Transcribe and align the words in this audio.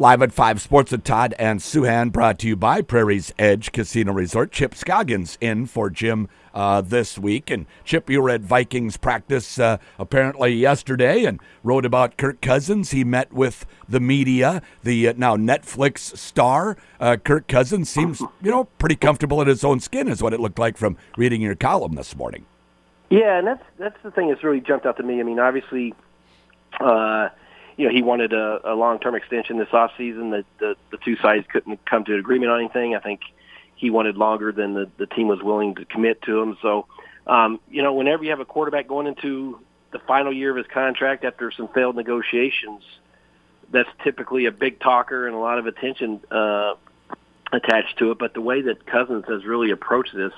Live 0.00 0.22
at 0.22 0.32
5 0.32 0.60
Sports 0.60 0.92
with 0.92 1.02
Todd 1.02 1.34
and 1.40 1.58
Souhan, 1.58 2.12
brought 2.12 2.38
to 2.38 2.46
you 2.46 2.54
by 2.54 2.82
Prairie's 2.82 3.34
Edge 3.36 3.72
Casino 3.72 4.12
Resort. 4.12 4.52
Chip 4.52 4.76
Scoggins 4.76 5.36
in 5.40 5.66
for 5.66 5.90
Jim 5.90 6.28
uh, 6.54 6.80
this 6.82 7.18
week. 7.18 7.50
And 7.50 7.66
Chip, 7.84 8.08
you 8.08 8.22
were 8.22 8.30
at 8.30 8.42
Vikings 8.42 8.96
practice 8.96 9.58
uh, 9.58 9.78
apparently 9.98 10.52
yesterday 10.52 11.24
and 11.24 11.40
wrote 11.64 11.84
about 11.84 12.16
Kirk 12.16 12.40
Cousins. 12.40 12.92
He 12.92 13.02
met 13.02 13.32
with 13.32 13.66
the 13.88 13.98
media. 13.98 14.62
The 14.84 15.08
uh, 15.08 15.14
now 15.16 15.34
Netflix 15.34 16.16
star, 16.16 16.76
uh, 17.00 17.16
Kirk 17.16 17.48
Cousins, 17.48 17.90
seems, 17.90 18.20
you 18.20 18.52
know, 18.52 18.66
pretty 18.78 18.94
comfortable 18.94 19.42
in 19.42 19.48
his 19.48 19.64
own 19.64 19.80
skin, 19.80 20.06
is 20.06 20.22
what 20.22 20.32
it 20.32 20.38
looked 20.38 20.60
like 20.60 20.76
from 20.76 20.96
reading 21.16 21.40
your 21.40 21.56
column 21.56 21.96
this 21.96 22.14
morning. 22.14 22.46
Yeah, 23.10 23.38
and 23.38 23.48
that's 23.48 23.64
that's 23.78 24.00
the 24.04 24.12
thing 24.12 24.28
that's 24.28 24.44
really 24.44 24.60
jumped 24.60 24.86
out 24.86 24.96
to 24.98 25.02
me. 25.02 25.18
I 25.18 25.24
mean, 25.24 25.40
obviously, 25.40 25.92
uh, 26.78 27.30
you 27.78 27.86
know, 27.86 27.94
he 27.94 28.02
wanted 28.02 28.32
a, 28.32 28.72
a 28.72 28.74
long-term 28.74 29.14
extension 29.14 29.56
this 29.56 29.72
off 29.72 29.92
season. 29.96 30.30
The, 30.30 30.44
the 30.58 30.76
the 30.90 30.98
two 30.98 31.16
sides 31.16 31.46
couldn't 31.50 31.82
come 31.86 32.04
to 32.04 32.12
an 32.12 32.18
agreement 32.18 32.50
on 32.50 32.58
anything. 32.58 32.96
I 32.96 32.98
think 32.98 33.20
he 33.76 33.88
wanted 33.88 34.16
longer 34.16 34.50
than 34.50 34.74
the 34.74 34.90
the 34.98 35.06
team 35.06 35.28
was 35.28 35.40
willing 35.40 35.76
to 35.76 35.84
commit 35.84 36.20
to 36.22 36.40
him. 36.40 36.58
So, 36.60 36.86
um, 37.28 37.60
you 37.70 37.82
know, 37.82 37.94
whenever 37.94 38.24
you 38.24 38.30
have 38.30 38.40
a 38.40 38.44
quarterback 38.44 38.88
going 38.88 39.06
into 39.06 39.60
the 39.92 40.00
final 40.00 40.32
year 40.32 40.50
of 40.50 40.56
his 40.56 40.66
contract 40.66 41.24
after 41.24 41.52
some 41.52 41.68
failed 41.68 41.94
negotiations, 41.94 42.82
that's 43.70 43.88
typically 44.02 44.46
a 44.46 44.52
big 44.52 44.80
talker 44.80 45.28
and 45.28 45.36
a 45.36 45.38
lot 45.38 45.60
of 45.60 45.66
attention 45.66 46.20
uh, 46.32 46.74
attached 47.52 47.96
to 47.98 48.10
it. 48.10 48.18
But 48.18 48.34
the 48.34 48.40
way 48.40 48.60
that 48.62 48.86
Cousins 48.86 49.24
has 49.28 49.44
really 49.44 49.70
approached 49.70 50.16
this 50.16 50.32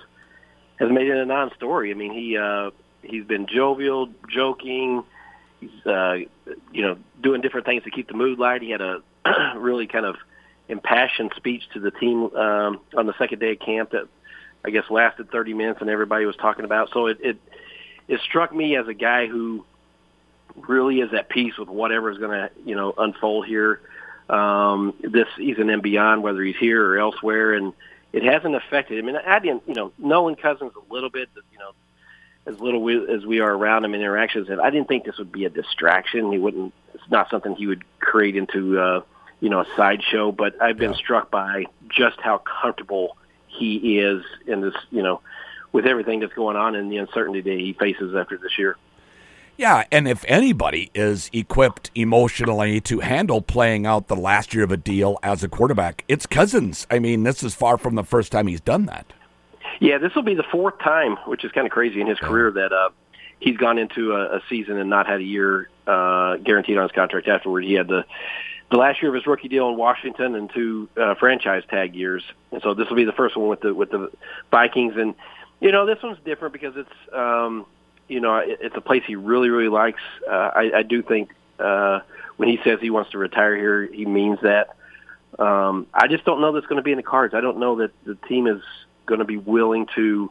has 0.78 0.90
made 0.90 1.08
it 1.08 1.16
a 1.16 1.24
non-story. 1.24 1.90
I 1.90 1.94
mean, 1.94 2.12
he 2.12 2.36
uh, 2.36 2.70
he's 3.02 3.24
been 3.24 3.46
jovial, 3.46 4.10
joking 4.28 5.04
he's 5.60 5.86
uh, 5.86 6.16
you 6.72 6.82
know 6.82 6.96
doing 7.22 7.40
different 7.40 7.66
things 7.66 7.84
to 7.84 7.90
keep 7.90 8.08
the 8.08 8.14
mood 8.14 8.38
light. 8.38 8.62
He 8.62 8.70
had 8.70 8.80
a 8.80 9.02
really 9.56 9.86
kind 9.86 10.06
of 10.06 10.16
impassioned 10.68 11.32
speech 11.36 11.62
to 11.74 11.80
the 11.80 11.90
team 11.90 12.34
um, 12.36 12.80
on 12.96 13.06
the 13.06 13.14
second 13.18 13.40
day 13.40 13.52
of 13.52 13.60
camp 13.60 13.90
that 13.90 14.08
I 14.64 14.70
guess 14.70 14.84
lasted 14.90 15.30
30 15.30 15.54
minutes, 15.54 15.80
and 15.80 15.90
everybody 15.90 16.26
was 16.26 16.36
talking 16.36 16.64
about. 16.64 16.90
So 16.92 17.06
it 17.06 17.18
it, 17.20 17.38
it 18.08 18.20
struck 18.22 18.54
me 18.54 18.76
as 18.76 18.88
a 18.88 18.94
guy 18.94 19.26
who 19.26 19.64
really 20.56 21.00
is 21.00 21.12
at 21.14 21.28
peace 21.28 21.56
with 21.58 21.68
whatever 21.68 22.10
is 22.10 22.18
going 22.18 22.30
to 22.30 22.50
you 22.64 22.74
know 22.74 22.94
unfold 22.96 23.46
here 23.46 23.80
um, 24.28 24.94
this 25.02 25.26
season 25.36 25.70
and 25.70 25.82
beyond, 25.82 26.22
whether 26.22 26.42
he's 26.42 26.56
here 26.56 26.84
or 26.86 26.98
elsewhere, 26.98 27.54
and 27.54 27.72
it 28.12 28.22
hasn't 28.22 28.54
affected. 28.54 28.98
I 28.98 29.06
mean, 29.06 29.16
I 29.16 29.38
didn't 29.38 29.62
you 29.66 29.74
know 29.74 29.92
knowing 29.98 30.36
Cousins 30.36 30.72
a 30.76 30.92
little 30.92 31.10
bit, 31.10 31.28
you 31.52 31.58
know 31.58 31.72
as 32.46 32.58
little 32.60 32.82
we, 32.82 32.96
as 33.12 33.24
we 33.24 33.40
are 33.40 33.52
around 33.52 33.84
him 33.84 33.94
in 33.94 34.00
interactions, 34.00 34.48
and 34.48 34.60
I 34.60 34.70
didn't 34.70 34.88
think 34.88 35.04
this 35.04 35.18
would 35.18 35.32
be 35.32 35.44
a 35.44 35.50
distraction. 35.50 36.32
He 36.32 36.38
wouldn't. 36.38 36.72
It's 36.94 37.10
not 37.10 37.30
something 37.30 37.54
he 37.54 37.66
would 37.66 37.84
create 38.00 38.36
into 38.36 38.78
uh, 38.78 39.02
you 39.40 39.50
know 39.50 39.60
a 39.60 39.66
sideshow. 39.76 40.32
But 40.32 40.60
I've 40.60 40.78
been 40.78 40.92
yeah. 40.92 40.98
struck 40.98 41.30
by 41.30 41.66
just 41.88 42.20
how 42.20 42.38
comfortable 42.38 43.16
he 43.46 43.98
is 43.98 44.24
in 44.46 44.60
this. 44.60 44.74
You 44.90 45.02
know, 45.02 45.20
with 45.72 45.86
everything 45.86 46.20
that's 46.20 46.32
going 46.34 46.56
on 46.56 46.74
and 46.74 46.90
the 46.90 46.96
uncertainty 46.98 47.40
that 47.42 47.58
he 47.58 47.72
faces 47.74 48.14
after 48.14 48.36
this 48.36 48.58
year. 48.58 48.76
Yeah, 49.56 49.84
and 49.92 50.08
if 50.08 50.24
anybody 50.26 50.90
is 50.94 51.28
equipped 51.34 51.90
emotionally 51.94 52.80
to 52.80 53.00
handle 53.00 53.42
playing 53.42 53.84
out 53.84 54.08
the 54.08 54.16
last 54.16 54.54
year 54.54 54.64
of 54.64 54.72
a 54.72 54.78
deal 54.78 55.18
as 55.22 55.44
a 55.44 55.50
quarterback, 55.50 56.02
it's 56.08 56.24
Cousins. 56.24 56.86
I 56.90 56.98
mean, 56.98 57.24
this 57.24 57.42
is 57.42 57.54
far 57.54 57.76
from 57.76 57.94
the 57.94 58.02
first 58.02 58.32
time 58.32 58.46
he's 58.46 58.62
done 58.62 58.86
that. 58.86 59.12
Yeah, 59.78 59.98
this 59.98 60.14
will 60.14 60.22
be 60.22 60.34
the 60.34 60.44
fourth 60.50 60.78
time, 60.80 61.16
which 61.26 61.44
is 61.44 61.52
kind 61.52 61.66
of 61.66 61.72
crazy 61.72 62.00
in 62.00 62.06
his 62.06 62.18
career 62.18 62.50
that 62.50 62.72
uh, 62.72 62.90
he's 63.38 63.56
gone 63.56 63.78
into 63.78 64.12
a, 64.12 64.36
a 64.36 64.42
season 64.48 64.78
and 64.78 64.90
not 64.90 65.06
had 65.06 65.20
a 65.20 65.24
year 65.24 65.68
uh, 65.86 66.36
guaranteed 66.36 66.76
on 66.76 66.84
his 66.84 66.92
contract 66.92 67.28
afterward. 67.28 67.64
He 67.64 67.74
had 67.74 67.88
the 67.88 68.04
the 68.70 68.76
last 68.76 69.02
year 69.02 69.08
of 69.08 69.16
his 69.16 69.26
rookie 69.26 69.48
deal 69.48 69.68
in 69.68 69.76
Washington 69.76 70.36
and 70.36 70.48
two 70.54 70.88
uh, 70.96 71.16
franchise 71.16 71.64
tag 71.68 71.94
years, 71.94 72.22
and 72.52 72.62
so 72.62 72.74
this 72.74 72.88
will 72.88 72.96
be 72.96 73.04
the 73.04 73.12
first 73.12 73.36
one 73.36 73.48
with 73.48 73.60
the 73.60 73.74
with 73.74 73.90
the 73.90 74.10
Vikings. 74.50 74.94
And 74.96 75.14
you 75.60 75.72
know, 75.72 75.86
this 75.86 75.98
one's 76.02 76.18
different 76.24 76.52
because 76.52 76.74
it's 76.76 77.12
um, 77.12 77.66
you 78.08 78.20
know 78.20 78.36
it, 78.36 78.58
it's 78.60 78.76
a 78.76 78.80
place 78.80 79.02
he 79.06 79.16
really 79.16 79.48
really 79.48 79.68
likes. 79.68 80.00
Uh, 80.28 80.50
I, 80.54 80.70
I 80.76 80.82
do 80.82 81.02
think 81.02 81.34
uh, 81.58 82.00
when 82.36 82.48
he 82.48 82.60
says 82.62 82.78
he 82.80 82.90
wants 82.90 83.10
to 83.10 83.18
retire 83.18 83.56
here, 83.56 83.86
he 83.86 84.06
means 84.06 84.38
that. 84.42 84.76
Um, 85.38 85.86
I 85.94 86.08
just 86.08 86.24
don't 86.24 86.40
know 86.40 86.52
that's 86.52 86.66
going 86.66 86.78
to 86.78 86.82
be 86.82 86.90
in 86.90 86.96
the 86.96 87.04
cards. 87.04 87.34
I 87.34 87.40
don't 87.40 87.58
know 87.58 87.76
that 87.76 87.92
the 88.04 88.16
team 88.28 88.48
is 88.48 88.60
going 89.10 89.18
to 89.18 89.26
be 89.26 89.36
willing 89.36 89.86
to 89.94 90.30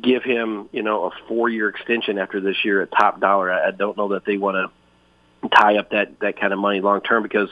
give 0.00 0.22
him, 0.22 0.68
you 0.72 0.82
know, 0.82 1.04
a 1.06 1.10
four-year 1.28 1.68
extension 1.68 2.16
after 2.16 2.40
this 2.40 2.64
year 2.64 2.80
at 2.80 2.90
top 2.92 3.20
dollar. 3.20 3.52
I, 3.52 3.68
I 3.68 3.70
don't 3.72 3.96
know 3.96 4.08
that 4.14 4.24
they 4.24 4.38
want 4.38 4.56
to 4.56 5.48
tie 5.50 5.76
up 5.76 5.90
that 5.90 6.20
that 6.20 6.40
kind 6.40 6.52
of 6.52 6.58
money 6.58 6.80
long 6.80 7.00
term 7.00 7.22
because 7.22 7.50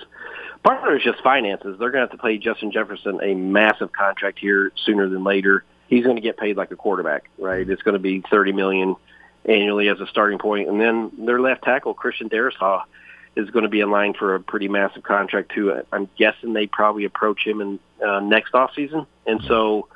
part 0.62 0.82
of 0.82 0.92
it 0.92 0.96
is 0.98 1.02
just 1.02 1.22
finances. 1.22 1.76
They're 1.78 1.90
going 1.90 2.06
to 2.06 2.10
have 2.10 2.18
to 2.18 2.22
pay 2.24 2.38
Justin 2.38 2.70
Jefferson 2.70 3.20
a 3.22 3.34
massive 3.34 3.92
contract 3.92 4.38
here 4.38 4.72
sooner 4.86 5.08
than 5.08 5.24
later. 5.24 5.64
He's 5.88 6.04
going 6.04 6.16
to 6.16 6.22
get 6.22 6.36
paid 6.36 6.56
like 6.56 6.70
a 6.70 6.76
quarterback, 6.76 7.28
right? 7.36 7.68
It's 7.68 7.82
going 7.82 7.94
to 7.94 7.98
be 7.98 8.22
thirty 8.30 8.52
million 8.52 8.96
annually 9.44 9.88
as 9.88 10.00
a 10.00 10.06
starting 10.06 10.38
point, 10.38 10.68
and 10.68 10.80
then 10.80 11.10
their 11.26 11.40
left 11.40 11.64
tackle 11.64 11.94
Christian 11.94 12.28
Darrisaw 12.28 12.84
is 13.36 13.50
going 13.50 13.62
to 13.64 13.68
be 13.68 13.80
in 13.80 13.90
line 13.90 14.12
for 14.14 14.34
a 14.34 14.40
pretty 14.40 14.68
massive 14.68 15.02
contract 15.02 15.52
too. 15.54 15.82
I'm 15.92 16.08
guessing 16.16 16.52
they 16.52 16.66
probably 16.66 17.04
approach 17.04 17.46
him 17.46 17.60
in 17.60 17.80
uh, 18.06 18.20
next 18.20 18.54
off 18.54 18.72
season, 18.74 19.06
and 19.26 19.40
so 19.48 19.88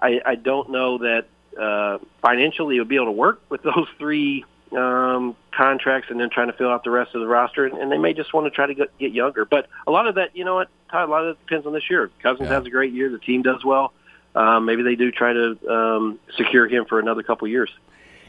I, 0.00 0.20
I 0.24 0.34
don't 0.34 0.70
know 0.70 0.98
that 0.98 1.26
uh, 1.58 1.98
financially 2.22 2.76
you'll 2.76 2.84
be 2.84 2.96
able 2.96 3.06
to 3.06 3.12
work 3.12 3.40
with 3.48 3.62
those 3.62 3.86
three 3.98 4.44
um, 4.76 5.34
contracts 5.52 6.10
and 6.10 6.20
then 6.20 6.30
trying 6.30 6.48
to 6.48 6.52
fill 6.52 6.70
out 6.70 6.84
the 6.84 6.90
rest 6.90 7.14
of 7.14 7.20
the 7.20 7.26
roster. 7.26 7.64
And, 7.66 7.78
and 7.78 7.90
they 7.90 7.98
may 7.98 8.12
just 8.12 8.32
want 8.32 8.46
to 8.46 8.50
try 8.50 8.66
to 8.66 8.74
get, 8.74 8.96
get 8.98 9.12
younger. 9.12 9.44
But 9.44 9.68
a 9.86 9.90
lot 9.90 10.06
of 10.06 10.16
that, 10.16 10.36
you 10.36 10.44
know 10.44 10.56
what, 10.56 10.68
Todd, 10.90 11.08
a 11.08 11.10
lot 11.10 11.24
of 11.24 11.30
it 11.30 11.46
depends 11.46 11.66
on 11.66 11.72
this 11.72 11.88
year. 11.90 12.10
Cousins 12.22 12.48
yeah. 12.48 12.54
has 12.54 12.66
a 12.66 12.70
great 12.70 12.92
year. 12.92 13.10
The 13.10 13.18
team 13.18 13.42
does 13.42 13.64
well. 13.64 13.92
Um, 14.34 14.66
maybe 14.66 14.82
they 14.82 14.94
do 14.94 15.10
try 15.10 15.32
to 15.32 15.58
um, 15.68 16.18
secure 16.36 16.68
him 16.68 16.84
for 16.84 17.00
another 17.00 17.22
couple 17.22 17.48
years. 17.48 17.70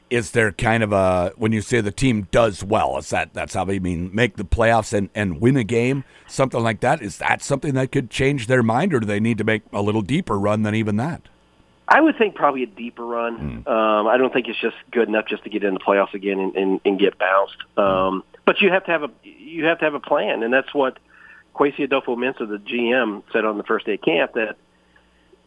Is 0.09 0.31
there 0.31 0.51
kind 0.51 0.81
of 0.81 0.91
a 0.91 1.33
when 1.35 1.51
you 1.51 1.61
say 1.61 1.81
the 1.81 1.91
team 1.91 2.27
does 2.31 2.63
well? 2.63 2.97
Is 2.97 3.11
that 3.11 3.35
that's 3.35 3.53
how 3.53 3.69
you 3.69 3.79
mean 3.79 4.09
make 4.11 4.37
the 4.37 4.43
playoffs 4.43 4.91
and, 4.91 5.09
and 5.13 5.39
win 5.39 5.55
a 5.55 5.63
game, 5.63 6.03
something 6.25 6.63
like 6.63 6.79
that? 6.79 7.03
Is 7.03 7.19
that 7.19 7.43
something 7.43 7.75
that 7.75 7.91
could 7.91 8.09
change 8.09 8.47
their 8.47 8.63
mind, 8.63 8.91
or 8.91 9.01
do 9.01 9.05
they 9.05 9.19
need 9.19 9.37
to 9.37 9.43
make 9.43 9.61
a 9.71 9.83
little 9.83 10.01
deeper 10.01 10.39
run 10.39 10.63
than 10.63 10.73
even 10.73 10.95
that? 10.95 11.29
I 11.91 11.99
would 12.01 12.17
think 12.17 12.35
probably 12.35 12.63
a 12.63 12.67
deeper 12.67 13.03
run. 13.03 13.63
Mm. 13.65 13.67
Um, 13.67 14.07
I 14.07 14.17
don't 14.17 14.31
think 14.31 14.47
it's 14.47 14.59
just 14.61 14.75
good 14.91 15.07
enough 15.07 15.25
just 15.27 15.43
to 15.43 15.49
get 15.49 15.63
in 15.63 15.73
the 15.73 15.79
playoffs 15.79 16.13
again 16.13 16.39
and, 16.39 16.55
and, 16.55 16.81
and 16.85 16.99
get 16.99 17.17
bounced. 17.17 17.57
Um, 17.77 18.23
but 18.45 18.61
you 18.61 18.69
have 18.71 18.85
to 18.85 18.91
have 18.91 19.03
a 19.03 19.09
you 19.23 19.65
have 19.65 19.79
to 19.79 19.85
have 19.85 19.95
a 19.95 19.99
plan, 19.99 20.43
and 20.43 20.53
that's 20.53 20.73
what 20.73 20.99
Kwesi 21.55 21.87
Adofo-Mensah, 21.87 22.47
the 22.47 22.57
GM, 22.57 23.23
said 23.33 23.43
on 23.43 23.57
the 23.57 23.63
first 23.63 23.87
day 23.87 23.95
of 23.95 24.01
camp 24.01 24.33
that 24.33 24.55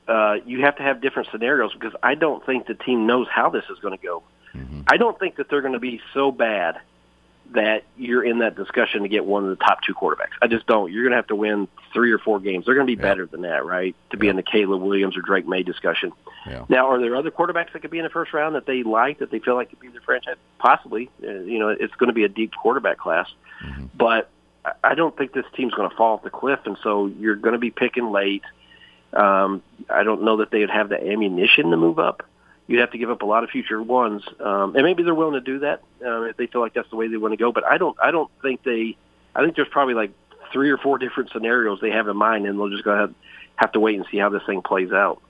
uh, 0.08 0.34
you 0.44 0.62
have 0.62 0.76
to 0.76 0.82
have 0.82 1.00
different 1.00 1.28
scenarios 1.30 1.72
because 1.72 1.94
I 2.03 2.16
don't 2.16 2.44
think 2.44 2.66
the 2.66 2.74
team 2.74 3.06
knows 3.06 3.28
how 3.30 3.48
this 3.48 3.64
is 3.70 3.78
going 3.78 3.97
to 3.97 4.04
go. 4.04 4.22
Mm-hmm. 4.54 4.82
I 4.88 4.97
don't 4.97 5.19
think 5.19 5.36
that 5.36 5.48
they're 5.48 5.62
going 5.62 5.74
to 5.74 5.78
be 5.80 6.00
so 6.12 6.32
bad 6.32 6.80
that 7.54 7.84
you're 7.96 8.24
in 8.24 8.38
that 8.40 8.56
discussion 8.56 9.02
to 9.02 9.08
get 9.08 9.24
one 9.24 9.44
of 9.44 9.50
the 9.50 9.64
top 9.64 9.80
two 9.82 9.94
quarterbacks. 9.94 10.32
I 10.40 10.46
just 10.46 10.66
don't. 10.66 10.92
You're 10.92 11.04
going 11.04 11.12
to 11.12 11.16
have 11.16 11.26
to 11.28 11.36
win 11.36 11.68
three 11.92 12.12
or 12.12 12.18
four 12.18 12.40
games. 12.40 12.66
They're 12.66 12.74
going 12.74 12.86
to 12.86 12.96
be 12.96 13.00
yeah. 13.00 13.08
better 13.08 13.26
than 13.26 13.42
that, 13.42 13.64
right? 13.64 13.94
To 14.10 14.16
be 14.16 14.26
yeah. 14.26 14.30
in 14.30 14.36
the 14.36 14.42
Caleb 14.42 14.82
Williams 14.82 15.16
or 15.16 15.22
Drake 15.22 15.46
Maye 15.46 15.62
discussion. 15.62 16.12
Yeah. 16.46 16.64
Now, 16.68 16.91
are 16.91 17.00
there 17.00 17.14
other 17.16 17.30
quarterbacks 17.30 17.72
that 17.72 17.80
could 17.80 17.91
be 17.91 17.98
in 17.98 18.04
the 18.04 18.10
first 18.10 18.32
round 18.32 18.54
that 18.54 18.66
they 18.66 18.82
like 18.82 19.18
that 19.18 19.30
they 19.30 19.38
feel 19.38 19.54
like 19.54 19.70
could 19.70 19.80
be 19.80 19.88
their 19.88 20.00
franchise? 20.00 20.36
Possibly. 20.58 21.10
Uh, 21.22 21.30
you 21.30 21.58
know, 21.58 21.68
it's 21.68 21.94
going 21.94 22.08
to 22.08 22.14
be 22.14 22.24
a 22.24 22.28
deep 22.28 22.52
quarterback 22.54 22.98
class, 22.98 23.28
mm-hmm. 23.64 23.86
but 23.94 24.30
I 24.82 24.94
don't 24.94 25.16
think 25.16 25.32
this 25.32 25.46
team's 25.54 25.74
going 25.74 25.91
to 25.91 25.96
fall 25.96 26.14
off 26.14 26.22
the 26.22 26.30
cliff, 26.30 26.60
and 26.64 26.78
so 26.82 27.06
you're 27.06 27.36
going 27.36 27.54
to 27.54 27.58
be 27.58 27.70
picking 27.70 28.10
late. 28.10 28.42
Um, 29.12 29.62
I 29.91 30.04
don't 30.04 30.22
know 30.22 30.38
that 30.38 30.50
they 30.50 30.60
would 30.60 30.70
have 30.70 30.88
the 30.88 31.02
ammunition 31.02 31.70
to 31.70 31.76
move 31.76 31.98
up 31.98 32.22
you'd 32.72 32.81
have 32.81 32.91
to 32.93 32.99
give 32.99 33.10
up 33.10 33.22
a 33.22 33.27
lot 33.27 33.44
of 33.44 33.50
future 33.50 33.83
ones, 33.83 34.22
um, 34.41 34.75
and 34.75 34.84
maybe 34.84 35.03
they're 35.03 35.15
willing 35.15 35.34
to 35.34 35.41
do 35.41 35.60
that 35.60 35.83
uh, 36.05 36.22
if 36.22 36.37
they 36.37 36.47
feel 36.47 36.60
like 36.60 36.75
that's 36.75 36.91
the 36.91 36.97
way 36.97 37.09
they 37.09 37.16
want 37.16 37.33
to 37.33 37.37
go. 37.37 37.53
But 37.53 37.65
I 37.65 37.78
don't, 37.78 37.97
I 38.03 38.10
don't 38.10 38.31
think 38.43 38.62
they. 38.65 38.97
I 39.34 39.43
think 39.43 39.56
there's 39.56 39.69
probably 39.69 39.94
like 39.94 40.10
three 40.53 40.71
or 40.71 40.78
four 40.78 40.99
different 40.99 41.31
scenarios 41.31 41.81
they 41.81 41.91
have 41.91 42.09
in 42.09 42.16
mind, 42.16 42.47
and 42.47 42.59
they'll 42.59 42.69
just 42.69 42.84
go 42.84 42.91
ahead 42.91 43.15
have 43.57 43.72
to 43.72 43.80
wait 43.80 43.97
and 43.97 44.07
see 44.10 44.19
how 44.19 44.28
this 44.28 44.42
thing 44.47 44.63
plays 44.63 44.92
out. 44.92 45.22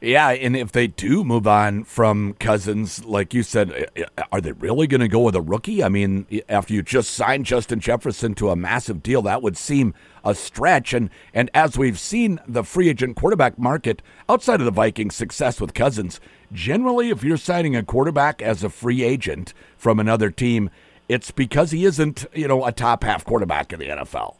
Yeah, 0.00 0.30
and 0.30 0.56
if 0.56 0.72
they 0.72 0.86
do 0.86 1.24
move 1.24 1.46
on 1.46 1.84
from 1.84 2.34
Cousins, 2.34 3.04
like 3.04 3.34
you 3.34 3.42
said, 3.42 3.70
eh, 3.72 3.84
eh, 3.96 4.22
are 4.32 4.40
they 4.40 4.52
really 4.52 4.86
going 4.86 5.02
to 5.02 5.08
go 5.08 5.20
with 5.20 5.36
a 5.36 5.42
rookie? 5.42 5.84
I 5.84 5.90
mean, 5.90 6.26
after 6.48 6.72
you 6.72 6.82
just 6.82 7.10
signed 7.10 7.44
Justin 7.44 7.80
Jefferson 7.80 8.34
to 8.36 8.48
a 8.48 8.56
massive 8.56 9.02
deal, 9.02 9.20
that 9.22 9.42
would 9.42 9.58
seem 9.58 9.92
a 10.24 10.34
stretch. 10.34 10.94
And 10.94 11.10
and 11.34 11.50
as 11.52 11.76
we've 11.76 11.98
seen 11.98 12.40
the 12.48 12.64
free 12.64 12.88
agent 12.88 13.16
quarterback 13.16 13.58
market 13.58 14.00
outside 14.26 14.60
of 14.60 14.64
the 14.64 14.70
Vikings' 14.70 15.16
success 15.16 15.60
with 15.60 15.74
Cousins, 15.74 16.18
generally, 16.50 17.10
if 17.10 17.22
you're 17.22 17.36
signing 17.36 17.76
a 17.76 17.82
quarterback 17.82 18.40
as 18.40 18.64
a 18.64 18.70
free 18.70 19.02
agent 19.02 19.52
from 19.76 20.00
another 20.00 20.30
team, 20.30 20.70
it's 21.10 21.30
because 21.30 21.72
he 21.72 21.84
isn't, 21.84 22.24
you 22.32 22.48
know, 22.48 22.64
a 22.64 22.72
top 22.72 23.04
half 23.04 23.24
quarterback 23.26 23.70
in 23.70 23.78
the 23.78 23.88
NFL. 23.88 24.36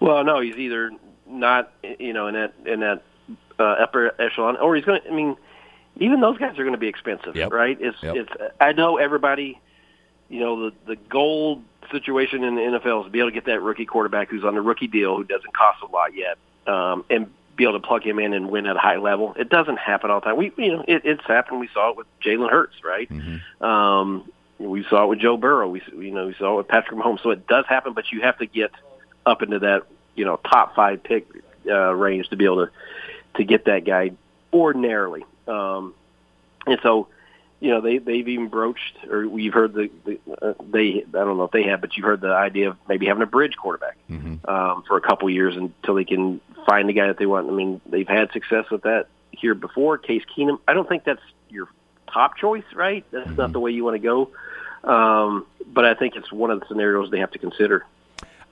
Well, 0.00 0.24
no, 0.24 0.40
he's 0.40 0.56
either 0.56 0.90
not, 1.28 1.72
eh, 1.84 1.94
you 2.00 2.12
know, 2.12 2.26
in 2.26 2.34
that 2.34 2.54
in 2.64 2.80
that 2.80 3.02
uh, 3.58 3.62
upper 3.62 4.20
echelon, 4.20 4.56
or 4.56 4.76
he's 4.76 4.84
going 4.84 5.00
to. 5.02 5.08
I 5.08 5.14
mean, 5.14 5.36
even 5.96 6.20
those 6.20 6.38
guys 6.38 6.58
are 6.58 6.64
going 6.64 6.72
to 6.72 6.78
be 6.78 6.88
expensive, 6.88 7.36
yep. 7.36 7.52
right? 7.52 7.76
It's 7.80 8.02
yep. 8.02 8.16
it's. 8.16 8.32
I 8.60 8.72
know 8.72 8.96
everybody 8.98 9.60
you 10.28 10.40
know, 10.40 10.70
the 10.70 10.76
the 10.86 10.96
gold 10.96 11.62
situation 11.90 12.42
in 12.42 12.56
the 12.56 12.62
NFL 12.62 13.00
is 13.00 13.06
to 13.06 13.10
be 13.10 13.20
able 13.20 13.30
to 13.30 13.34
get 13.34 13.44
that 13.46 13.62
rookie 13.62 13.86
quarterback 13.86 14.28
who's 14.28 14.44
on 14.44 14.54
the 14.54 14.60
rookie 14.60 14.88
deal 14.88 15.16
who 15.16 15.24
doesn't 15.24 15.54
cost 15.54 15.82
a 15.82 15.86
lot 15.86 16.14
yet, 16.14 16.36
um, 16.66 17.04
and 17.08 17.30
be 17.54 17.64
able 17.64 17.80
to 17.80 17.86
plug 17.86 18.02
him 18.02 18.18
in 18.18 18.32
and 18.32 18.50
win 18.50 18.66
at 18.66 18.76
a 18.76 18.78
high 18.78 18.96
level. 18.96 19.34
It 19.38 19.48
doesn't 19.48 19.78
happen 19.78 20.10
all 20.10 20.20
the 20.20 20.26
time. 20.26 20.36
We, 20.36 20.52
you 20.56 20.76
know, 20.76 20.84
it, 20.86 21.02
it's 21.04 21.24
happened. 21.24 21.60
We 21.60 21.68
saw 21.72 21.90
it 21.90 21.96
with 21.96 22.06
Jalen 22.20 22.50
Hurts, 22.50 22.84
right? 22.84 23.08
Mm-hmm. 23.08 23.64
Um, 23.64 24.30
we 24.58 24.84
saw 24.84 25.04
it 25.04 25.08
with 25.08 25.20
Joe 25.20 25.36
Burrow. 25.36 25.68
We, 25.68 25.82
you 25.96 26.10
know, 26.10 26.26
we 26.26 26.34
saw 26.34 26.54
it 26.54 26.56
with 26.58 26.68
Patrick 26.68 26.98
Mahomes. 26.98 27.22
So 27.22 27.30
it 27.30 27.46
does 27.46 27.64
happen, 27.66 27.92
but 27.92 28.10
you 28.10 28.22
have 28.22 28.38
to 28.38 28.46
get 28.46 28.72
up 29.24 29.42
into 29.42 29.60
that, 29.60 29.84
you 30.14 30.24
know, 30.24 30.38
top 30.50 30.74
five 30.74 31.02
pick 31.02 31.28
uh, 31.66 31.94
range 31.94 32.28
to 32.30 32.36
be 32.36 32.44
able 32.44 32.66
to 32.66 32.72
to 33.36 33.44
get 33.44 33.66
that 33.66 33.84
guy 33.84 34.12
ordinarily. 34.52 35.24
Um, 35.46 35.94
and 36.66 36.78
so 36.82 37.08
you 37.60 37.70
know 37.70 37.80
they 37.80 37.98
they've 37.98 38.28
even 38.28 38.48
broached 38.48 38.96
or 39.08 39.26
we've 39.26 39.54
heard 39.54 39.72
the, 39.72 39.90
the 40.04 40.18
uh, 40.42 40.54
they 40.60 41.04
I 41.08 41.24
don't 41.24 41.36
know 41.36 41.44
if 41.44 41.52
they 41.52 41.64
have 41.64 41.80
but 41.80 41.96
you've 41.96 42.04
heard 42.04 42.20
the 42.20 42.32
idea 42.32 42.70
of 42.70 42.76
maybe 42.88 43.06
having 43.06 43.22
a 43.22 43.26
bridge 43.26 43.56
quarterback 43.56 43.96
mm-hmm. 44.10 44.48
um, 44.48 44.82
for 44.86 44.96
a 44.96 45.00
couple 45.00 45.30
years 45.30 45.56
until 45.56 45.94
they 45.94 46.04
can 46.04 46.40
find 46.66 46.88
the 46.88 46.92
guy 46.92 47.06
that 47.06 47.18
they 47.18 47.26
want. 47.26 47.48
I 47.48 47.52
mean 47.52 47.80
they've 47.86 48.08
had 48.08 48.32
success 48.32 48.66
with 48.70 48.82
that 48.82 49.06
here 49.30 49.54
before. 49.54 49.98
Case 49.98 50.22
Keenum. 50.36 50.58
I 50.68 50.74
don't 50.74 50.88
think 50.88 51.04
that's 51.04 51.22
your 51.48 51.68
top 52.12 52.36
choice, 52.36 52.64
right? 52.74 53.04
That's 53.10 53.26
mm-hmm. 53.26 53.36
not 53.36 53.52
the 53.52 53.60
way 53.60 53.70
you 53.70 53.84
want 53.84 53.94
to 53.94 53.98
go. 54.00 54.30
Um, 54.84 55.46
but 55.66 55.84
I 55.84 55.94
think 55.94 56.14
it's 56.16 56.30
one 56.30 56.50
of 56.50 56.60
the 56.60 56.66
scenarios 56.66 57.10
they 57.10 57.18
have 57.18 57.32
to 57.32 57.38
consider. 57.38 57.84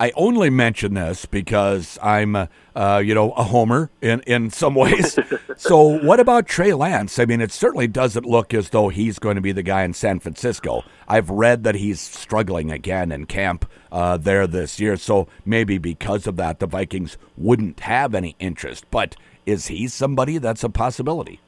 I 0.01 0.13
only 0.17 0.51
mention 0.51 0.95
this 0.95 1.25
because 1.25 1.99
I'm, 2.03 2.35
uh, 2.35 2.47
uh, 2.75 3.03
you 3.05 3.15
know, 3.15 3.31
a 3.33 3.45
homer 3.45 3.91
in, 4.01 4.21
in 4.23 4.51
some 4.51 4.75
ways. 4.75 5.19
so, 5.57 5.83
what 5.83 6.19
about 6.19 6.47
Trey 6.47 6.73
Lance? 6.73 7.19
I 7.19 7.27
mean, 7.27 7.41
it 7.41 7.53
certainly 7.53 7.87
doesn't 7.87 8.27
look 8.27 8.53
as 8.53 8.71
though 8.71 8.89
he's 8.89 9.19
going 9.19 9.37
to 9.37 9.41
be 9.41 9.53
the 9.53 9.63
guy 9.63 9.85
in 9.85 9.95
San 9.95 10.19
Francisco. 10.19 10.83
I've 11.07 11.31
read 11.31 11.65
that 11.65 11.77
he's 11.77 12.01
struggling 12.01 12.73
again 12.73 13.13
in 13.13 13.27
camp 13.27 13.71
uh, 13.93 14.17
there 14.17 14.47
this 14.47 14.81
year. 14.81 14.97
So, 14.97 15.29
maybe 15.45 15.79
because 15.79 16.27
of 16.27 16.37
that, 16.37 16.59
the 16.59 16.67
Vikings 16.67 17.17
wouldn't 17.37 17.81
have 17.81 18.15
any 18.15 18.35
interest. 18.41 18.87
But 18.91 19.15
is 19.47 19.69
he 19.69 19.87
somebody 19.87 20.39
that's 20.39 20.65
a 20.65 20.71
possibility? 20.71 21.41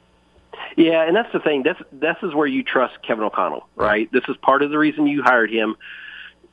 Yeah, 0.77 1.05
and 1.05 1.15
that's 1.15 1.33
the 1.33 1.39
thing. 1.39 1.63
This 1.63 1.77
this 1.91 2.15
is 2.21 2.33
where 2.33 2.47
you 2.47 2.63
trust 2.63 3.01
Kevin 3.01 3.23
O'Connell, 3.23 3.67
right? 3.75 4.09
This 4.11 4.23
is 4.29 4.37
part 4.37 4.61
of 4.61 4.69
the 4.69 4.77
reason 4.77 5.07
you 5.07 5.23
hired 5.23 5.51
him 5.51 5.75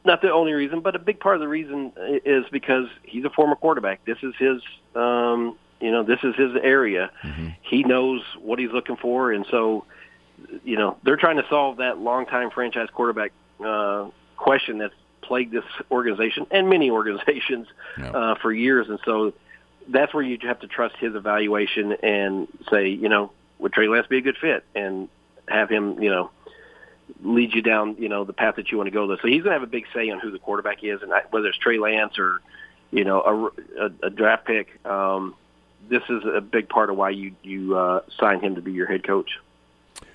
not 0.04 0.20
the 0.20 0.30
only 0.30 0.52
reason, 0.52 0.80
but 0.80 0.94
a 0.94 0.98
big 0.98 1.18
part 1.18 1.36
of 1.36 1.40
the 1.40 1.48
reason 1.48 1.92
is 2.24 2.44
because 2.52 2.86
he's 3.02 3.24
a 3.24 3.30
former 3.30 3.56
quarterback. 3.56 4.04
This 4.04 4.18
is 4.22 4.34
his, 4.38 4.60
um, 4.94 5.56
you 5.80 5.90
know, 5.90 6.02
this 6.02 6.18
is 6.22 6.34
his 6.36 6.52
area. 6.62 7.10
Mm-hmm. 7.22 7.48
He 7.62 7.84
knows 7.84 8.22
what 8.38 8.58
he's 8.58 8.70
looking 8.70 8.96
for, 8.96 9.32
and 9.32 9.46
so, 9.50 9.84
you 10.62 10.76
know, 10.76 10.98
they're 11.04 11.16
trying 11.16 11.36
to 11.36 11.46
solve 11.48 11.78
that 11.78 11.98
longtime 11.98 12.50
franchise 12.50 12.88
quarterback 12.92 13.32
uh, 13.64 14.08
question 14.36 14.78
that's 14.78 14.94
plagued 15.22 15.52
this 15.52 15.64
organization 15.90 16.46
and 16.50 16.68
many 16.68 16.90
organizations 16.90 17.66
uh, 17.98 18.34
for 18.36 18.52
years. 18.52 18.88
And 18.88 18.98
so, 19.04 19.32
that's 19.88 20.14
where 20.14 20.22
you 20.22 20.38
have 20.42 20.60
to 20.60 20.66
trust 20.66 20.96
his 20.96 21.14
evaluation 21.14 21.92
and 22.02 22.48
say, 22.70 22.88
you 22.88 23.08
know, 23.08 23.32
would 23.58 23.72
Trey 23.72 23.86
Lance 23.86 24.06
be 24.06 24.18
a 24.18 24.22
good 24.22 24.36
fit, 24.38 24.64
and 24.74 25.08
have 25.48 25.68
him, 25.70 26.02
you 26.02 26.10
know 26.10 26.30
lead 27.22 27.54
you 27.54 27.62
down, 27.62 27.96
you 27.98 28.08
know, 28.08 28.24
the 28.24 28.32
path 28.32 28.56
that 28.56 28.70
you 28.70 28.78
want 28.78 28.86
to 28.88 28.90
go. 28.90 29.06
So 29.16 29.26
he's 29.26 29.42
going 29.42 29.54
to 29.54 29.60
have 29.60 29.62
a 29.62 29.66
big 29.66 29.86
say 29.94 30.10
on 30.10 30.20
who 30.20 30.30
the 30.30 30.38
quarterback 30.38 30.82
is, 30.82 31.02
and 31.02 31.12
whether 31.30 31.48
it's 31.48 31.58
Trey 31.58 31.78
Lance 31.78 32.18
or, 32.18 32.40
you 32.90 33.04
know, 33.04 33.20
a, 33.22 33.86
a, 33.86 33.90
a 34.04 34.10
draft 34.10 34.46
pick. 34.46 34.84
Um, 34.86 35.34
this 35.88 36.02
is 36.08 36.22
a 36.24 36.40
big 36.40 36.68
part 36.68 36.90
of 36.90 36.96
why 36.96 37.10
you 37.10 37.34
you 37.42 37.76
uh, 37.76 38.00
sign 38.18 38.40
him 38.40 38.54
to 38.54 38.62
be 38.62 38.72
your 38.72 38.86
head 38.86 39.06
coach. 39.06 39.38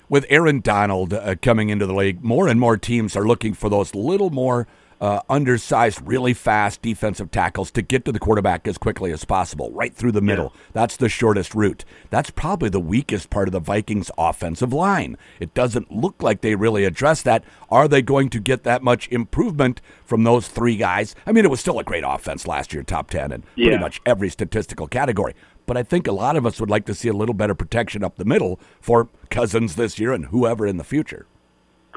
With 0.08 0.26
Aaron 0.28 0.60
Donald 0.60 1.14
uh, 1.14 1.36
coming 1.40 1.68
into 1.68 1.86
the 1.86 1.94
league, 1.94 2.24
more 2.24 2.48
and 2.48 2.58
more 2.58 2.76
teams 2.76 3.14
are 3.14 3.24
looking 3.24 3.54
for 3.54 3.68
those 3.68 3.94
little 3.94 4.30
more 4.30 4.66
uh, 5.00 5.20
undersized, 5.28 6.00
really 6.06 6.34
fast 6.34 6.82
defensive 6.82 7.30
tackles 7.30 7.70
to 7.70 7.82
get 7.82 8.04
to 8.04 8.12
the 8.12 8.18
quarterback 8.18 8.68
as 8.68 8.76
quickly 8.76 9.12
as 9.12 9.24
possible, 9.24 9.70
right 9.72 9.94
through 9.94 10.12
the 10.12 10.20
middle. 10.20 10.52
Yeah. 10.54 10.60
That's 10.74 10.96
the 10.96 11.08
shortest 11.08 11.54
route. 11.54 11.84
That's 12.10 12.30
probably 12.30 12.68
the 12.68 12.80
weakest 12.80 13.30
part 13.30 13.48
of 13.48 13.52
the 13.52 13.60
Vikings' 13.60 14.10
offensive 14.18 14.72
line. 14.72 15.16
It 15.38 15.54
doesn't 15.54 15.90
look 15.90 16.22
like 16.22 16.42
they 16.42 16.54
really 16.54 16.84
address 16.84 17.22
that. 17.22 17.44
Are 17.70 17.88
they 17.88 18.02
going 18.02 18.28
to 18.30 18.40
get 18.40 18.64
that 18.64 18.82
much 18.82 19.08
improvement 19.08 19.80
from 20.04 20.24
those 20.24 20.48
three 20.48 20.76
guys? 20.76 21.14
I 21.26 21.32
mean, 21.32 21.44
it 21.44 21.50
was 21.50 21.60
still 21.60 21.78
a 21.78 21.84
great 21.84 22.04
offense 22.06 22.46
last 22.46 22.72
year, 22.72 22.82
top 22.82 23.10
10 23.10 23.32
in 23.32 23.44
yeah. 23.56 23.68
pretty 23.68 23.80
much 23.80 24.00
every 24.04 24.28
statistical 24.28 24.86
category. 24.86 25.34
But 25.64 25.76
I 25.76 25.82
think 25.82 26.06
a 26.08 26.12
lot 26.12 26.36
of 26.36 26.44
us 26.44 26.60
would 26.60 26.68
like 26.68 26.84
to 26.86 26.94
see 26.94 27.08
a 27.08 27.12
little 27.12 27.34
better 27.34 27.54
protection 27.54 28.02
up 28.02 28.16
the 28.16 28.24
middle 28.24 28.58
for 28.80 29.08
Cousins 29.30 29.76
this 29.76 29.98
year 29.98 30.12
and 30.12 30.26
whoever 30.26 30.66
in 30.66 30.76
the 30.78 30.84
future. 30.84 31.26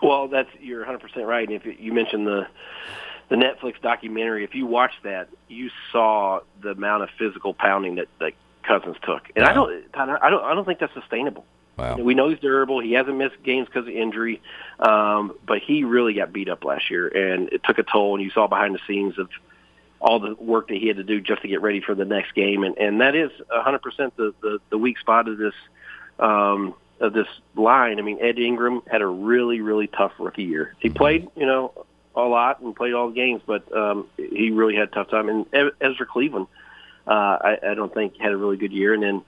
Well, 0.03 0.27
that's 0.27 0.49
you're 0.59 0.79
100 0.79 0.99
percent 0.99 1.25
right. 1.25 1.47
And 1.47 1.55
if 1.55 1.79
you 1.79 1.93
mentioned 1.93 2.27
the 2.27 2.47
the 3.29 3.35
Netflix 3.35 3.81
documentary, 3.81 4.43
if 4.43 4.53
you 4.53 4.65
watch 4.65 4.91
that, 5.03 5.29
you 5.47 5.71
saw 5.91 6.41
the 6.61 6.71
amount 6.71 7.03
of 7.03 7.09
physical 7.17 7.53
pounding 7.53 7.95
that 7.95 8.07
that 8.19 8.33
Cousins 8.63 8.97
took, 9.03 9.29
and 9.35 9.43
wow. 9.43 9.51
I 9.51 9.53
don't, 9.53 9.83
I 9.93 10.29
don't, 10.29 10.43
I 10.43 10.53
don't 10.53 10.65
think 10.65 10.79
that's 10.79 10.93
sustainable. 10.93 11.45
Wow. 11.77 11.97
We 11.97 12.13
know 12.13 12.29
he's 12.29 12.39
durable. 12.39 12.79
He 12.79 12.93
hasn't 12.93 13.17
missed 13.17 13.41
games 13.43 13.67
because 13.67 13.87
of 13.87 13.93
injury, 13.93 14.41
um, 14.79 15.35
but 15.45 15.59
he 15.59 15.83
really 15.83 16.13
got 16.13 16.31
beat 16.31 16.47
up 16.47 16.63
last 16.63 16.91
year, 16.91 17.07
and 17.07 17.49
it 17.51 17.63
took 17.63 17.79
a 17.79 17.83
toll. 17.83 18.15
And 18.15 18.23
you 18.23 18.29
saw 18.29 18.47
behind 18.47 18.75
the 18.75 18.79
scenes 18.87 19.17
of 19.17 19.29
all 19.99 20.19
the 20.19 20.35
work 20.35 20.67
that 20.67 20.77
he 20.77 20.87
had 20.87 20.97
to 20.97 21.03
do 21.03 21.19
just 21.19 21.41
to 21.41 21.47
get 21.47 21.61
ready 21.61 21.81
for 21.81 21.95
the 21.95 22.05
next 22.05 22.35
game, 22.35 22.63
and 22.63 22.77
and 22.77 23.01
that 23.01 23.15
is 23.15 23.31
100% 23.51 23.81
the 24.15 24.33
the, 24.41 24.59
the 24.69 24.77
weak 24.77 24.99
spot 24.99 25.27
of 25.27 25.37
this 25.37 25.55
um, 26.19 26.75
of 27.03 27.13
this 27.13 27.27
line. 27.55 27.99
I 27.99 28.01
mean, 28.01 28.17
Ed 28.21 28.39
Ingram 28.39 28.81
had 28.89 29.01
a 29.01 29.07
really, 29.07 29.61
really 29.61 29.87
tough 29.87 30.13
rookie 30.17 30.43
year. 30.43 30.73
He 30.79 30.89
played, 30.89 31.27
you 31.35 31.45
know, 31.45 31.85
a 32.15 32.21
lot 32.21 32.61
and 32.61 32.75
played 32.75 32.93
all 32.93 33.09
the 33.09 33.15
games, 33.15 33.41
but 33.45 33.75
um, 33.75 34.07
he 34.17 34.51
really 34.51 34.75
had 34.75 34.89
a 34.89 34.91
tough 34.91 35.09
time. 35.09 35.29
And 35.29 35.45
Ezra 35.81 36.05
Cleveland, 36.05 36.47
uh, 37.05 37.11
I, 37.11 37.57
I 37.71 37.73
don't 37.73 37.93
think 37.93 38.17
had 38.17 38.31
a 38.31 38.37
really 38.37 38.57
good 38.57 38.71
year. 38.71 38.93
And 38.93 39.03
then, 39.03 39.21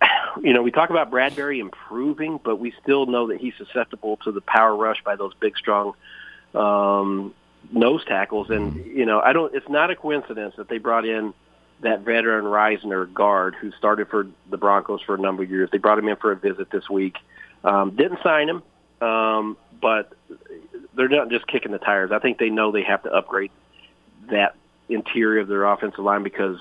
you 0.42 0.52
know, 0.52 0.62
we 0.62 0.70
talk 0.70 0.90
about 0.90 1.10
Bradbury 1.10 1.58
improving, 1.58 2.38
but 2.42 2.56
we 2.56 2.72
still 2.82 3.06
know 3.06 3.28
that 3.28 3.40
he's 3.40 3.54
susceptible 3.58 4.18
to 4.24 4.32
the 4.32 4.40
power 4.40 4.74
rush 4.74 5.02
by 5.04 5.16
those 5.16 5.34
big, 5.40 5.56
strong 5.56 5.94
um, 6.54 7.34
nose 7.72 8.04
tackles. 8.06 8.50
And 8.50 8.86
you 8.86 9.06
know, 9.06 9.20
I 9.20 9.32
don't. 9.32 9.54
It's 9.54 9.68
not 9.68 9.90
a 9.90 9.96
coincidence 9.96 10.54
that 10.56 10.68
they 10.68 10.78
brought 10.78 11.04
in 11.04 11.34
that 11.82 12.00
veteran 12.00 12.44
Risner 12.44 13.12
guard 13.12 13.54
who 13.54 13.72
started 13.72 14.08
for 14.08 14.26
the 14.50 14.56
Broncos 14.56 15.00
for 15.02 15.14
a 15.14 15.18
number 15.18 15.42
of 15.42 15.50
years. 15.50 15.70
They 15.70 15.78
brought 15.78 15.98
him 15.98 16.08
in 16.08 16.16
for 16.16 16.32
a 16.32 16.36
visit 16.36 16.70
this 16.70 16.88
week. 16.90 17.16
Um, 17.64 17.96
didn't 17.96 18.22
sign 18.22 18.48
him, 18.48 18.62
um, 19.00 19.56
but 19.80 20.12
they're 20.94 21.08
not 21.08 21.30
just 21.30 21.46
kicking 21.46 21.72
the 21.72 21.78
tires. 21.78 22.10
I 22.12 22.18
think 22.18 22.38
they 22.38 22.50
know 22.50 22.72
they 22.72 22.82
have 22.82 23.02
to 23.04 23.10
upgrade 23.10 23.50
that 24.30 24.54
interior 24.88 25.40
of 25.40 25.48
their 25.48 25.64
offensive 25.64 26.04
line 26.04 26.22
because 26.22 26.58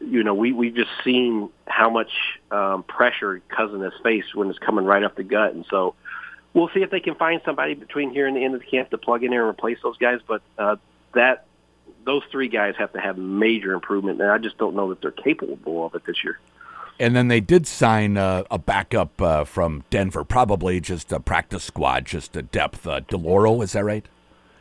you 0.00 0.22
know 0.22 0.34
we 0.34 0.52
we've 0.52 0.74
just 0.74 0.90
seen 1.04 1.48
how 1.66 1.90
much 1.90 2.10
um, 2.50 2.82
pressure 2.82 3.40
Cousin 3.48 3.82
has 3.82 3.92
faced 4.02 4.34
when 4.34 4.50
it's 4.50 4.58
coming 4.58 4.84
right 4.84 5.02
up 5.02 5.16
the 5.16 5.24
gut, 5.24 5.54
and 5.54 5.64
so 5.70 5.94
we'll 6.52 6.70
see 6.74 6.82
if 6.82 6.90
they 6.90 7.00
can 7.00 7.14
find 7.14 7.40
somebody 7.44 7.74
between 7.74 8.10
here 8.10 8.26
and 8.26 8.36
the 8.36 8.44
end 8.44 8.54
of 8.54 8.60
the 8.60 8.66
camp 8.66 8.90
to 8.90 8.98
plug 8.98 9.22
in 9.22 9.30
there 9.30 9.48
and 9.48 9.50
replace 9.50 9.78
those 9.82 9.96
guys. 9.96 10.20
But 10.26 10.42
uh, 10.58 10.76
that 11.14 11.46
those 12.10 12.24
three 12.32 12.48
guys 12.48 12.74
have 12.76 12.92
to 12.92 13.00
have 13.00 13.16
major 13.18 13.72
improvement, 13.72 14.20
and 14.20 14.32
I 14.32 14.38
just 14.38 14.58
don't 14.58 14.74
know 14.74 14.88
that 14.88 15.00
they're 15.00 15.12
capable 15.12 15.86
of 15.86 15.94
it 15.94 16.04
this 16.06 16.24
year. 16.24 16.40
And 16.98 17.14
then 17.14 17.28
they 17.28 17.38
did 17.38 17.68
sign 17.68 18.16
uh, 18.16 18.42
a 18.50 18.58
backup 18.58 19.22
uh, 19.22 19.44
from 19.44 19.84
Denver, 19.90 20.24
probably 20.24 20.80
just 20.80 21.12
a 21.12 21.20
practice 21.20 21.62
squad, 21.62 22.06
just 22.06 22.34
a 22.34 22.42
depth. 22.42 22.84
Uh, 22.84 23.00
Deloro, 23.02 23.62
is 23.62 23.72
that 23.72 23.84
right? 23.84 24.04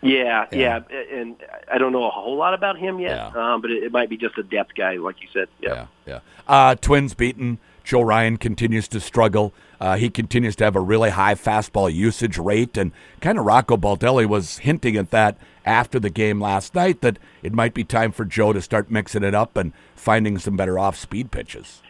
Yeah, 0.02 0.46
yeah, 0.52 0.82
yeah, 0.92 1.00
and 1.12 1.38
I 1.70 1.80
don't 1.80 1.92
know 1.92 2.04
a 2.04 2.12
whole 2.12 2.38
lot 2.38 2.54
about 2.54 2.78
him 2.78 3.00
yet, 3.00 3.18
yeah. 3.34 3.54
um, 3.54 3.62
but 3.62 3.72
it, 3.72 3.84
it, 3.84 3.92
might 3.92 4.10
be 4.10 4.16
just 4.16 4.38
a 4.38 4.44
depth 4.44 4.76
guy, 4.76 4.98
like 4.98 5.20
you 5.22 5.28
said. 5.34 5.48
Yeah, 5.60 5.70
yeah. 5.74 5.88
yeah. 6.06 6.20
Uh, 6.48 6.76
twins 6.76 7.16
beaten. 7.16 7.58
Joe 7.84 8.02
Ryan 8.02 8.38
continues 8.38 8.88
to 8.90 9.00
struggle. 9.00 9.54
Uh, 9.80 9.96
he 9.96 10.10
continues 10.10 10.56
to 10.58 10.64
have 10.64 10.76
a 10.76 10.82
really 10.82 11.10
high 11.10 11.36
fastball 11.36 11.94
usage 11.94 12.38
rate, 12.38 12.78
and 12.78 12.92
kind 13.22 13.38
of 13.38 13.46
Rocco 13.46 13.78
Baldelli 13.78 14.26
was 14.26 14.60
hinting 14.60 14.98
at 14.98 15.12
that 15.12 15.38
after 15.66 16.00
the 16.00 16.10
game 16.10 16.42
last 16.42 16.76
night 16.76 17.02
that 17.02 17.18
it 17.44 17.54
might 17.54 17.74
be 17.74 17.84
time 17.84 18.12
for 18.12 18.26
Joe 18.26 18.54
to 18.54 18.62
start 18.62 18.92
mixing 18.92 19.24
it 19.24 19.36
up 19.36 19.56
and 19.56 19.72
finding 19.96 20.38
some 20.38 20.58
better 20.58 20.80
off-speed 20.80 21.32
pitches. 21.32 21.82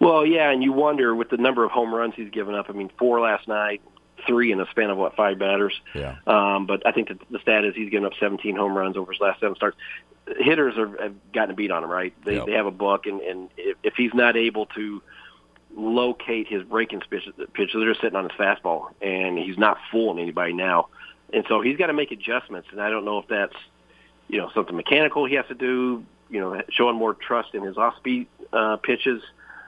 Well, 0.00 0.24
yeah, 0.24 0.50
and 0.50 0.62
you 0.62 0.72
wonder 0.72 1.14
with 1.14 1.28
the 1.28 1.36
number 1.36 1.64
of 1.64 1.70
home 1.70 1.94
runs 1.94 2.14
he's 2.16 2.30
given 2.30 2.54
up. 2.54 2.66
I 2.68 2.72
mean, 2.72 2.90
four 2.98 3.20
last 3.20 3.46
night, 3.46 3.82
three 4.26 4.50
in 4.50 4.60
a 4.60 4.66
span 4.70 4.90
of 4.90 4.96
what 4.96 5.14
five 5.14 5.38
batters. 5.38 5.78
Yeah. 5.94 6.16
Um, 6.26 6.66
but 6.66 6.86
I 6.86 6.92
think 6.92 7.08
the, 7.08 7.18
the 7.30 7.38
stat 7.40 7.64
is 7.64 7.74
he's 7.74 7.90
given 7.90 8.06
up 8.06 8.12
17 8.18 8.56
home 8.56 8.76
runs 8.76 8.96
over 8.96 9.12
his 9.12 9.20
last 9.20 9.40
seven 9.40 9.56
starts. 9.56 9.76
Hitters 10.38 10.76
are, 10.78 11.02
have 11.02 11.32
gotten 11.32 11.50
a 11.50 11.54
beat 11.54 11.70
on 11.70 11.84
him, 11.84 11.90
right? 11.90 12.14
They 12.24 12.36
yep. 12.36 12.46
they 12.46 12.52
have 12.52 12.66
a 12.66 12.70
book, 12.70 13.06
and 13.06 13.20
and 13.20 13.50
if, 13.56 13.76
if 13.82 13.94
he's 13.94 14.14
not 14.14 14.36
able 14.36 14.66
to 14.66 15.02
locate 15.76 16.48
his 16.48 16.62
breaking 16.64 17.00
pitch, 17.10 17.24
pitch, 17.54 17.70
they're 17.74 17.88
just 17.88 18.00
sitting 18.00 18.16
on 18.16 18.24
his 18.28 18.32
fastball, 18.38 18.86
and 19.00 19.38
he's 19.38 19.58
not 19.58 19.78
fooling 19.90 20.18
anybody 20.18 20.52
now. 20.52 20.88
And 21.32 21.44
so 21.48 21.60
he's 21.60 21.76
got 21.76 21.86
to 21.86 21.92
make 21.92 22.10
adjustments, 22.10 22.68
and 22.72 22.80
I 22.80 22.90
don't 22.90 23.04
know 23.04 23.18
if 23.18 23.28
that's 23.28 23.54
you 24.28 24.38
know 24.38 24.50
something 24.54 24.76
mechanical 24.76 25.26
he 25.26 25.34
has 25.36 25.46
to 25.46 25.54
do, 25.54 26.04
you 26.28 26.40
know, 26.40 26.60
showing 26.70 26.96
more 26.96 27.14
trust 27.14 27.54
in 27.54 27.62
his 27.62 27.76
off-speed 27.76 28.26
uh, 28.52 28.76
pitches, 28.76 29.22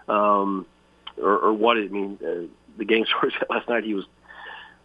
um, 0.09 0.67
or, 1.21 1.39
or 1.39 1.53
what. 1.53 1.77
I 1.77 1.83
mean, 1.89 2.19
uh, 2.25 2.47
the 2.79 2.85
game 2.85 3.05
scores 3.11 3.33
last 3.49 3.69
night 3.69 3.85
he 3.85 3.95
was 3.95 4.05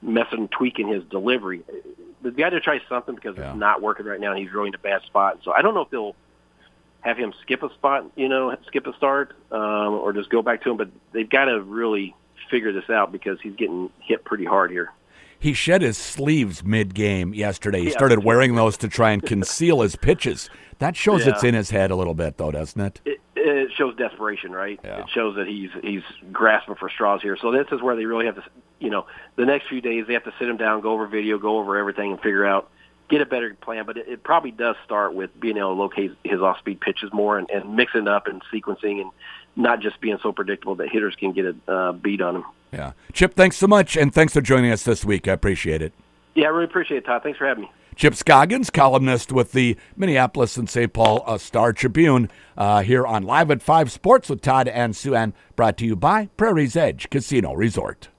messing, 0.01 0.39
and 0.39 0.51
tweaking 0.51 0.87
his 0.87 1.03
delivery. 1.05 1.63
The 2.21 2.31
guy 2.31 2.49
to 2.49 2.59
try 2.59 2.79
something 2.89 3.15
because 3.15 3.37
Yeah. 3.37 3.51
it's 3.51 3.59
not 3.59 3.81
working 3.81 4.05
right 4.05 4.19
now, 4.19 4.31
and 4.31 4.39
he's 4.39 4.51
really 4.53 4.67
in 4.69 4.75
a 4.75 4.79
bad 4.79 5.01
spot. 5.03 5.39
So 5.43 5.51
I 5.51 5.61
don't 5.61 5.73
know 5.73 5.81
if 5.81 5.89
they'll 5.89 6.15
have 7.07 7.17
him 7.17 7.33
skip 7.41 7.63
a 7.63 7.73
spot, 7.73 8.05
you 8.15 8.27
know, 8.27 8.55
skip 8.67 8.85
a 8.85 8.93
start, 8.97 9.33
um, 9.51 9.59
or 9.93 10.11
just 10.13 10.29
go 10.29 10.41
back 10.41 10.61
to 10.63 10.71
him. 10.71 10.77
But 10.77 10.89
they've 11.13 11.29
got 11.29 11.45
to 11.45 11.61
really 11.61 12.15
figure 12.51 12.71
this 12.73 12.89
out 12.89 13.11
because 13.11 13.39
he's 13.41 13.55
getting 13.55 13.89
hit 14.01 14.23
pretty 14.25 14.45
hard 14.45 14.71
here. 14.71 14.91
He 15.39 15.53
shed 15.53 15.81
his 15.83 15.97
sleeves 15.97 16.63
mid 16.63 16.93
game 16.95 17.33
yesterday. 17.33 17.79
He 17.81 17.85
Yeah. 17.87 17.91
started 17.91 18.23
wearing 18.23 18.55
those 18.55 18.75
to 18.77 18.87
try 18.87 19.11
and 19.11 19.23
conceal 19.23 19.81
his 19.81 19.95
pitches. 19.95 20.49
That 20.79 20.95
shows 20.95 21.25
Yeah. 21.25 21.33
it's 21.33 21.43
in 21.43 21.53
his 21.53 21.69
head 21.69 21.91
a 21.91 21.95
little 21.95 22.13
bit, 22.15 22.37
though, 22.37 22.51
doesn't 22.51 22.79
it? 22.81 23.01
it, 23.05 23.19
it 23.35 23.71
shows 23.77 23.95
desperation, 23.95 24.51
right? 24.51 24.79
Yeah. 24.83 24.99
It 25.01 25.09
shows 25.09 25.35
that 25.35 25.47
he's 25.47 25.69
he's 25.83 26.01
grasping 26.33 26.75
for 26.75 26.89
straws 26.89 27.21
here. 27.21 27.37
So 27.37 27.51
this 27.51 27.67
is 27.71 27.81
where 27.81 27.95
they 27.95 28.05
really 28.05 28.25
have 28.25 28.35
to, 28.35 28.43
you 28.79 28.89
know, 28.89 29.05
the 29.35 29.45
next 29.45 29.67
few 29.69 29.79
days 29.79 30.05
they 30.07 30.13
have 30.13 30.23
to 30.25 30.33
sit 30.39 30.49
him 30.49 30.57
down, 30.57 30.81
go 30.81 30.91
over 30.91 31.05
video, 31.07 31.37
go 31.37 31.57
over 31.59 31.77
everything, 31.77 32.11
and 32.11 32.19
figure 32.21 32.45
out 32.45 32.69
get 33.09 33.21
a 33.21 33.25
better 33.25 33.55
plan. 33.61 33.85
But 33.85 33.97
it, 33.97 34.07
it 34.07 34.23
probably 34.23 34.51
does 34.51 34.75
start 34.85 35.13
with 35.13 35.37
being 35.39 35.57
able 35.57 35.75
to 35.75 35.81
locate 35.81 36.11
his 36.23 36.41
off-speed 36.41 36.81
pitches 36.81 37.11
more 37.13 37.37
and, 37.37 37.49
and 37.49 37.75
mixing 37.75 38.07
up 38.07 38.27
and 38.27 38.41
sequencing 38.53 39.01
and 39.01 39.11
not 39.55 39.79
just 39.79 39.99
being 39.99 40.17
so 40.21 40.31
predictable 40.31 40.75
that 40.75 40.89
hitters 40.89 41.15
can 41.15 41.31
get 41.31 41.45
a 41.45 41.71
uh, 41.71 41.91
beat 41.91 42.21
on 42.21 42.37
him. 42.37 42.45
Yeah. 42.71 42.91
Chip, 43.13 43.33
thanks 43.33 43.57
so 43.57 43.67
much, 43.67 43.95
and 43.97 44.13
thanks 44.13 44.33
for 44.33 44.41
joining 44.41 44.71
us 44.71 44.83
this 44.83 45.03
week. 45.05 45.27
I 45.27 45.33
appreciate 45.33 45.81
it. 45.81 45.93
Yeah, 46.35 46.45
I 46.45 46.49
really 46.49 46.65
appreciate 46.65 46.97
it, 46.97 47.05
Todd. 47.05 47.23
Thanks 47.23 47.39
for 47.39 47.47
having 47.47 47.63
me. 47.63 47.71
Chip 47.95 48.13
Scoggins, 48.13 48.69
columnist 48.69 49.31
with 49.31 49.53
the 49.53 49.75
Minneapolis 49.95 50.55
and 50.55 50.69
St. 50.69 50.93
Paul 50.93 51.23
uh, 51.25 51.39
Star 51.39 51.73
Tribune, 51.73 52.29
uh, 52.55 52.83
here 52.83 53.07
on 53.07 53.23
Live 53.23 53.49
at 53.49 53.63
5 53.63 53.91
Sports 53.91 54.29
with 54.29 54.41
Todd 54.41 54.67
and 54.67 54.93
Souhan, 54.93 55.33
brought 55.55 55.77
to 55.77 55.85
you 55.85 55.95
by 55.95 56.27
Prairie's 56.37 56.75
Edge 56.75 57.09
Casino 57.09 57.53
Resort. 57.53 58.09